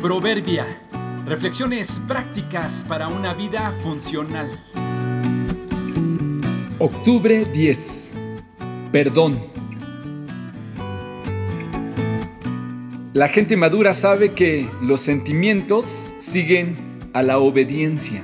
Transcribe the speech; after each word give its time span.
Proverbia. 0.00 0.64
Reflexiones 1.26 2.00
prácticas 2.06 2.86
para 2.88 3.08
una 3.08 3.34
vida 3.34 3.72
funcional. 3.82 4.48
Octubre 6.78 7.44
10. 7.44 8.12
Perdón. 8.92 9.40
La 13.12 13.26
gente 13.28 13.56
madura 13.56 13.92
sabe 13.92 14.34
que 14.34 14.70
los 14.82 15.00
sentimientos 15.00 16.14
siguen 16.18 16.76
a 17.12 17.24
la 17.24 17.40
obediencia. 17.40 18.22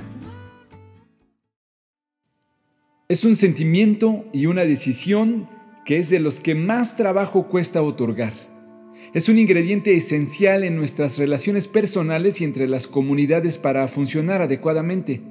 Es 3.09 3.25
un 3.25 3.35
sentimiento 3.35 4.23
y 4.31 4.45
una 4.45 4.61
decisión 4.61 5.49
que 5.83 5.99
es 5.99 6.09
de 6.09 6.21
los 6.21 6.39
que 6.39 6.55
más 6.55 6.95
trabajo 6.95 7.49
cuesta 7.49 7.81
otorgar. 7.81 8.54
Es 9.15 9.29
un 9.29 9.39
ingrediente 9.39 9.95
esencial 9.95 10.65
en 10.65 10.75
nuestras 10.75 11.17
relaciones 11.17 11.69
personales 11.69 12.41
y 12.41 12.43
entre 12.43 12.67
las 12.67 12.85
comunidades 12.85 13.57
para 13.57 13.87
funcionar 13.87 14.41
adecuadamente. 14.41 15.21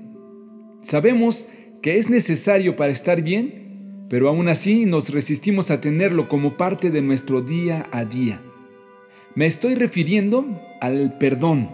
Sabemos 0.81 1.51
que 1.83 1.99
es 1.99 2.09
necesario 2.09 2.77
para 2.77 2.93
estar 2.93 3.21
bien, 3.21 4.07
pero 4.09 4.31
aún 4.31 4.49
así 4.49 4.87
nos 4.87 5.11
resistimos 5.11 5.71
a 5.71 5.83
tenerlo 5.83 6.31
como 6.31 6.57
parte 6.57 6.91
de 6.91 7.03
nuestro 7.03 7.43
día 7.43 7.87
a 7.93 8.07
día. 8.07 8.41
Me 9.35 9.45
estoy 9.45 9.75
refiriendo 9.75 10.47
al 10.81 11.19
perdón. 11.19 11.69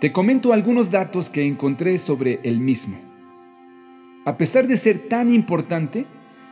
Te 0.00 0.12
comento 0.12 0.52
algunos 0.52 0.92
datos 0.92 1.30
que 1.30 1.44
encontré 1.44 1.98
sobre 1.98 2.38
el 2.44 2.60
mismo. 2.60 2.96
A 4.24 4.38
pesar 4.38 4.68
de 4.68 4.76
ser 4.76 5.08
tan 5.08 5.34
importante, 5.34 6.06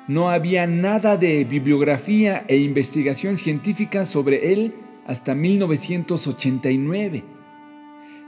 no 0.08 0.30
había 0.30 0.66
nada 0.66 1.16
de 1.16 1.44
bibliografía 1.44 2.44
e 2.48 2.58
investigación 2.58 3.36
científica 3.36 4.04
sobre 4.04 4.52
él 4.52 4.74
hasta 5.06 5.34
1989. 5.34 7.24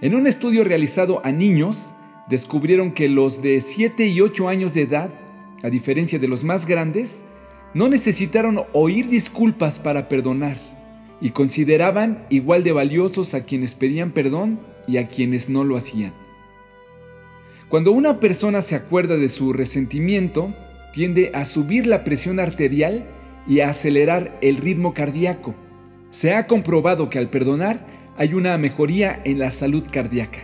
En 0.01 0.15
un 0.15 0.27
estudio 0.27 0.65
realizado 0.65 1.25
a 1.25 1.33
niños, 1.33 1.95
descubrieron 2.29 2.93
que 2.93 3.09
los 3.09 3.43
de 3.43 3.61
7 3.61 4.07
y 4.07 4.21
8 4.21 4.49
años 4.49 4.75
de 4.75 4.83
edad, 4.83 5.11
a 5.63 5.71
diferencia 5.71 6.19
de 6.19 6.29
los 6.29 6.45
más 6.45 6.67
grandes, 6.67 7.25
no 7.75 7.89
necesitaron 7.89 8.63
oír 8.73 9.09
disculpas 9.09 9.79
para 9.79 10.09
perdonar 10.09 10.57
y 11.21 11.31
consideraban 11.31 12.27
igual 12.29 12.65
de 12.65 12.73
valiosos 12.73 13.35
a 13.35 13.45
quienes 13.45 13.75
pedían 13.75 14.13
perdón 14.13 14.61
y 14.87 14.97
a 14.97 15.07
quienes 15.07 15.49
no 15.49 15.65
lo 15.65 15.77
hacían. 15.77 16.15
Cuando 17.69 17.93
una 17.93 18.19
persona 18.19 18.63
se 18.63 18.75
acuerda 18.75 19.17
de 19.17 19.29
su 19.29 19.53
resentimiento, 19.53 20.55
tiende 20.93 21.31
a 21.35 21.45
subir 21.45 21.87
la 21.87 22.05
presión 22.05 22.41
arterial 22.41 23.05
y 23.47 23.61
a 23.61 23.71
acelerar 23.71 24.39
el 24.43 24.57
ritmo 24.57 24.95
cardíaco. 24.95 25.55
Se 26.11 26.35
ha 26.35 26.47
comprobado 26.47 27.11
que 27.11 27.19
al 27.19 27.31
perdonar 27.31 27.87
hay 28.17 28.35
una 28.35 28.57
mejoría 28.59 29.21
en 29.25 29.39
la 29.39 29.51
salud 29.51 29.85
cardíaca. 29.91 30.41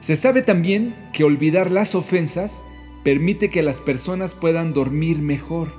Se 0.00 0.16
sabe 0.16 0.42
también 0.42 0.94
que 1.12 1.24
olvidar 1.24 1.70
las 1.70 1.94
ofensas 1.94 2.64
permite 3.04 3.50
que 3.50 3.62
las 3.62 3.80
personas 3.80 4.34
puedan 4.34 4.72
dormir 4.72 5.18
mejor. 5.18 5.72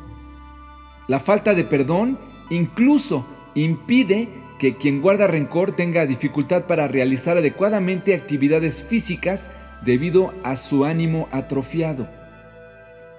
La 1.07 1.19
falta 1.19 1.53
de 1.53 1.63
perdón 1.63 2.19
incluso 2.49 3.25
impide 3.55 4.29
que 4.59 4.75
quien 4.75 5.01
guarda 5.01 5.25
rencor 5.25 5.75
tenga 5.75 6.05
dificultad 6.05 6.67
para 6.67 6.87
realizar 6.87 7.37
adecuadamente 7.37 8.13
actividades 8.13 8.83
físicas 8.83 9.49
debido 9.83 10.33
a 10.43 10.55
su 10.55 10.85
ánimo 10.85 11.27
atrofiado. 11.31 12.20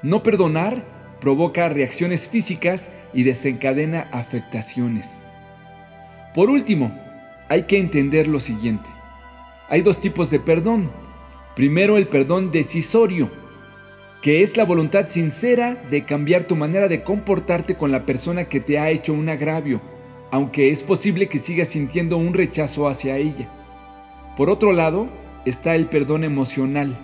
No 0.03 0.23
perdonar 0.23 0.85
provoca 1.21 1.69
reacciones 1.69 2.27
físicas 2.27 2.91
y 3.15 3.23
desencadena 3.23 4.09
afectaciones. 4.11 5.25
Por 6.35 6.51
último, 6.51 6.99
hay 7.49 7.65
que 7.65 7.79
entender 7.79 8.27
lo 8.27 8.41
siguiente. 8.41 8.91
Hay 9.69 9.83
dos 9.83 10.01
tipos 10.01 10.31
de 10.31 10.41
perdón. 10.41 10.91
Primero 11.55 11.97
el 11.97 12.09
perdón 12.09 12.51
decisorio, 12.51 13.31
que 14.23 14.43
es 14.43 14.57
la 14.57 14.65
voluntad 14.65 15.09
sincera 15.09 15.75
de 15.91 16.05
cambiar 16.05 16.45
tu 16.45 16.57
manera 16.57 16.89
de 16.89 17.03
comportarte 17.03 17.77
con 17.77 17.93
la 17.93 18.05
persona 18.05 18.45
que 18.45 18.61
te 18.61 18.79
ha 18.79 18.91
hecho 18.91 19.13
un 19.13 19.29
agravio, 19.29 19.81
aunque 20.31 20.71
es 20.71 20.83
posible 20.83 21.29
que 21.29 21.39
sigas 21.39 21.69
sintiendo 21.69 22.17
un 22.17 22.35
rechazo 22.35 22.89
hacia 22.89 23.19
ella. 23.19 23.49
Por 24.37 24.49
otro 24.49 24.73
lado, 24.73 25.09
está 25.45 25.75
el 25.75 25.87
perdón 25.87 26.25
emocional, 26.25 26.97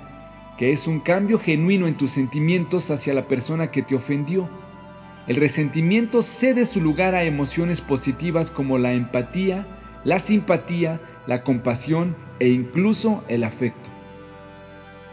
que 0.59 0.73
es 0.73 0.89
un 0.89 0.99
cambio 0.99 1.39
genuino 1.39 1.87
en 1.87 1.97
tus 1.97 2.11
sentimientos 2.11 2.91
hacia 2.91 3.15
la 3.15 3.29
persona 3.29 3.71
que 3.71 3.83
te 3.83 3.95
ofendió. 3.95 4.49
El 5.29 5.37
resentimiento 5.37 6.21
cede 6.21 6.67
su 6.67 6.81
lugar 6.81 7.15
a 7.15 7.23
emociones 7.23 7.81
positivas 7.81 8.51
como 8.51 8.77
la 8.77 8.93
empatía, 8.93 9.67
la 10.03 10.19
simpatía, 10.19 11.01
la 11.29 11.45
compasión 11.45 12.17
e 12.41 12.49
incluso 12.49 13.23
el 13.29 13.45
afecto. 13.45 13.89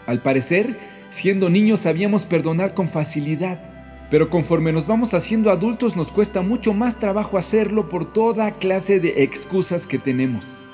Al 0.07 0.21
parecer, 0.21 0.79
siendo 1.11 1.51
niños 1.51 1.81
sabíamos 1.81 2.25
perdonar 2.25 2.73
con 2.73 2.87
facilidad, 2.87 3.59
pero 4.09 4.31
conforme 4.31 4.71
nos 4.71 4.87
vamos 4.87 5.13
haciendo 5.13 5.51
adultos 5.51 5.95
nos 5.95 6.11
cuesta 6.11 6.41
mucho 6.41 6.73
más 6.73 6.99
trabajo 6.99 7.37
hacerlo 7.37 7.87
por 7.87 8.11
toda 8.11 8.51
clase 8.53 8.99
de 8.99 9.23
excusas 9.23 9.85
que 9.85 9.99
tenemos. 9.99 10.64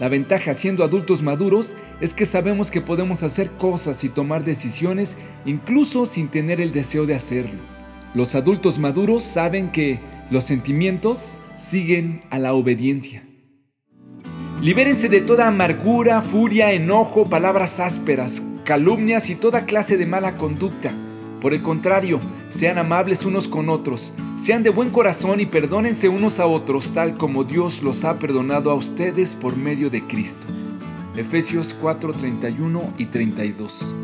La 0.00 0.08
ventaja 0.08 0.54
siendo 0.54 0.82
adultos 0.82 1.22
maduros 1.22 1.76
es 2.00 2.14
que 2.14 2.26
sabemos 2.26 2.70
que 2.70 2.80
podemos 2.80 3.22
hacer 3.22 3.50
cosas 3.52 4.02
y 4.02 4.08
tomar 4.08 4.42
decisiones 4.42 5.16
incluso 5.44 6.06
sin 6.06 6.28
tener 6.28 6.60
el 6.60 6.72
deseo 6.72 7.06
de 7.06 7.14
hacerlo. 7.14 7.60
Los 8.12 8.34
adultos 8.34 8.78
maduros 8.78 9.22
saben 9.22 9.70
que 9.70 10.00
los 10.30 10.44
sentimientos 10.44 11.38
siguen 11.56 12.22
a 12.30 12.38
la 12.38 12.54
obediencia. 12.54 13.22
Libérense 14.60 15.08
de 15.08 15.20
toda 15.20 15.46
amargura, 15.46 16.22
furia, 16.22 16.72
enojo, 16.72 17.28
palabras 17.28 17.78
ásperas, 17.78 18.42
calumnias 18.64 19.30
y 19.30 19.36
toda 19.36 19.66
clase 19.66 19.96
de 19.96 20.06
mala 20.06 20.36
conducta. 20.36 20.92
Por 21.40 21.54
el 21.54 21.62
contrario, 21.62 22.18
sean 22.48 22.78
amables 22.78 23.24
unos 23.24 23.46
con 23.46 23.68
otros, 23.68 24.14
sean 24.44 24.62
de 24.62 24.68
buen 24.68 24.90
corazón 24.90 25.40
y 25.40 25.46
perdónense 25.46 26.10
unos 26.10 26.38
a 26.38 26.46
otros 26.46 26.92
tal 26.92 27.16
como 27.16 27.44
Dios 27.44 27.82
los 27.82 28.04
ha 28.04 28.18
perdonado 28.18 28.70
a 28.70 28.74
ustedes 28.74 29.34
por 29.34 29.56
medio 29.56 29.88
de 29.88 30.02
Cristo. 30.02 30.46
Efesios 31.16 31.74
4, 31.80 32.12
31 32.12 32.92
y 32.98 33.06
32. 33.06 34.03